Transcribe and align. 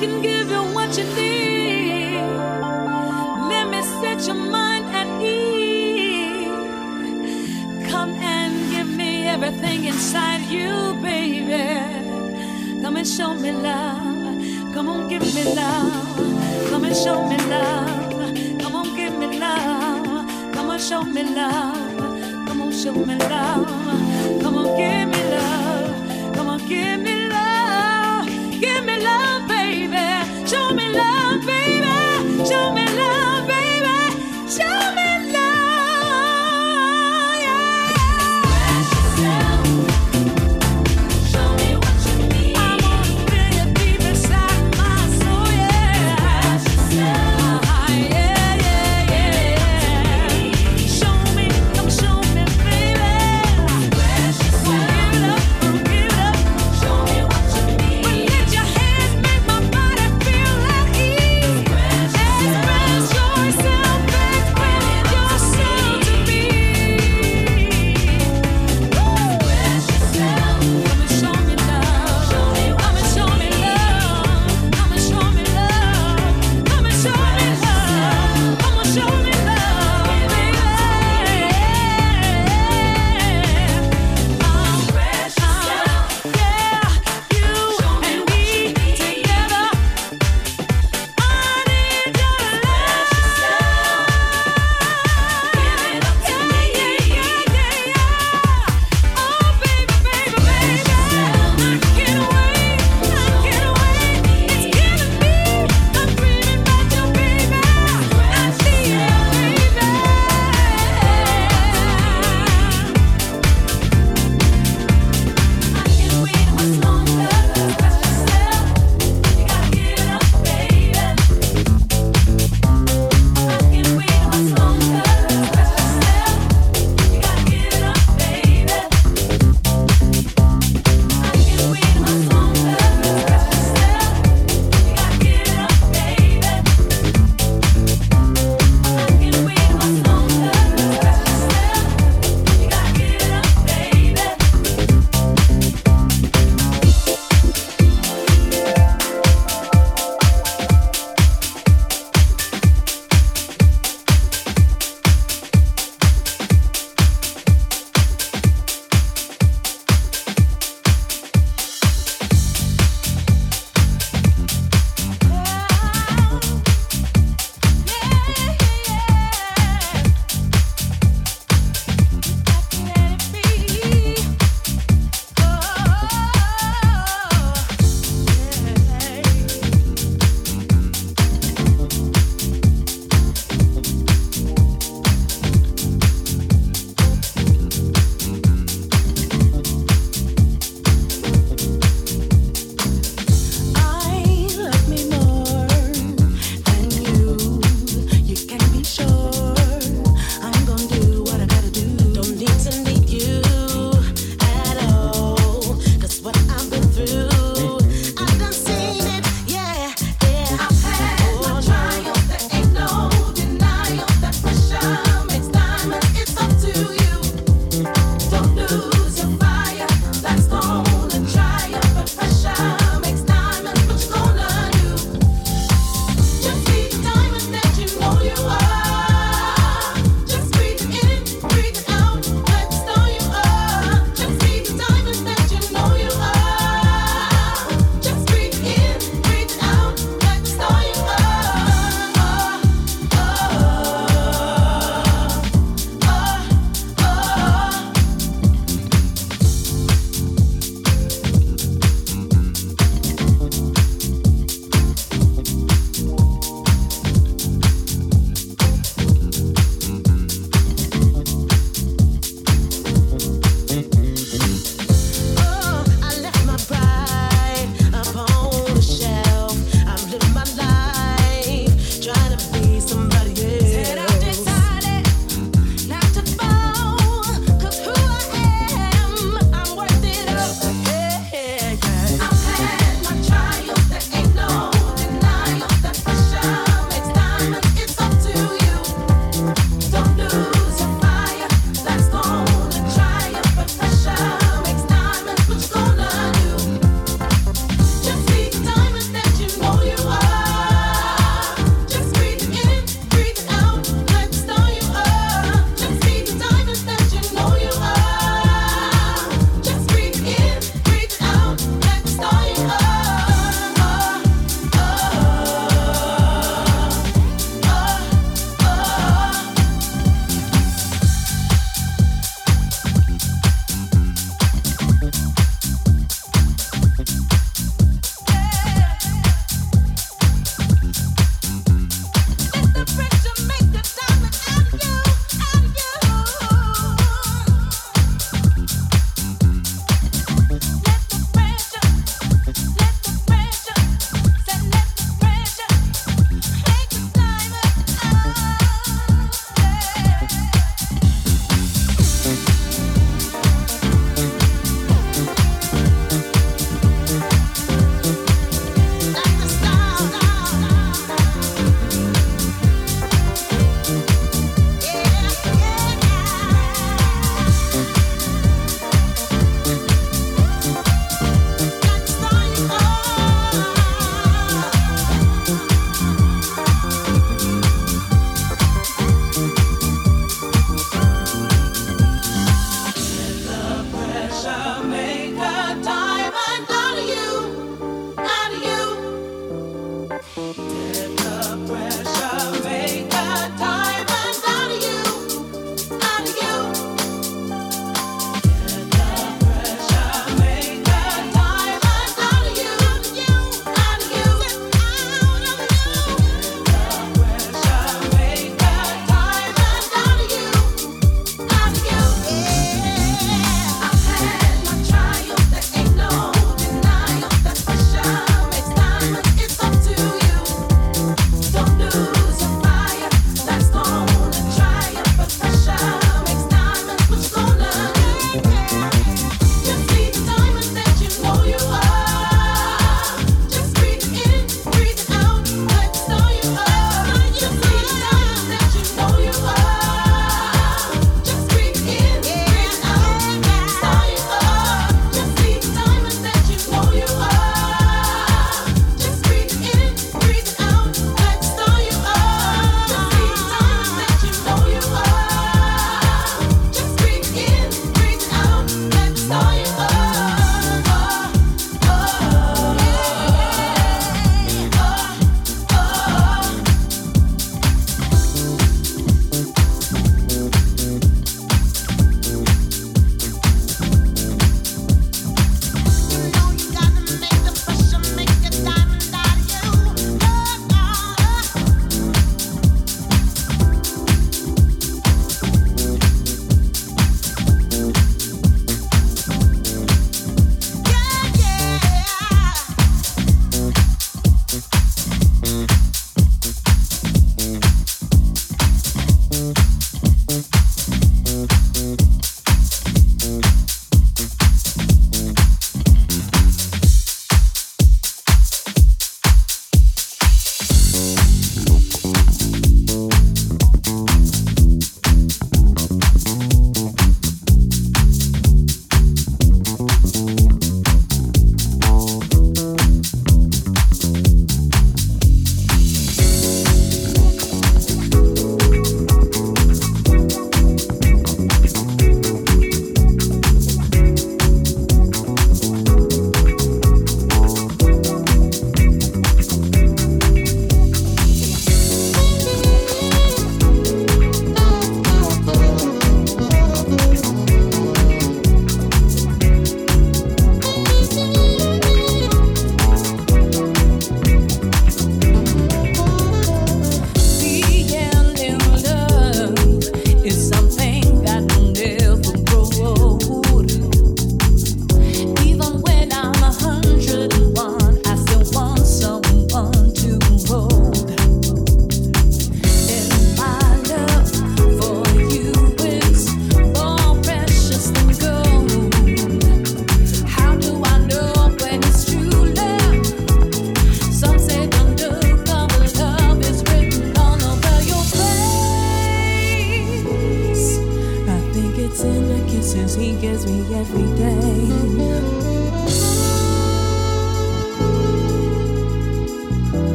can 0.00 0.22
give 0.22 0.50
you 0.50 0.62
what 0.74 0.96
you 0.96 1.04
need. 1.14 2.24
Let 3.52 3.68
me 3.68 3.82
set 4.00 4.26
your 4.26 4.34
mind 4.34 4.86
at 5.00 5.08
ease. 5.20 6.48
Come 7.90 8.12
and 8.14 8.52
give 8.72 8.88
me 8.88 9.28
everything 9.28 9.84
inside 9.84 10.40
you, 10.48 10.94
baby. 11.02 11.64
Come 12.82 12.96
and 12.96 13.06
show 13.06 13.34
me 13.34 13.52
love. 13.52 14.72
Come 14.72 14.88
on, 14.88 15.08
give 15.08 15.34
me 15.34 15.54
love. 15.54 16.16
Come 16.70 16.84
and 16.84 16.96
show 16.96 17.22
me 17.28 17.36
love. 17.54 18.58
Come 18.62 18.74
on, 18.76 18.96
give 18.96 19.14
me 19.18 19.38
love. 19.38 20.54
Come 20.54 20.70
on, 20.70 20.78
show 20.78 21.02
me 21.02 21.24
love. 21.24 22.46
Come 22.48 22.62
on, 22.62 22.72
show 22.72 22.94
me 22.94 23.16
love. 23.16 23.66
Come 24.42 24.56
on, 24.56 24.76
give 24.78 25.08
me 25.08 25.09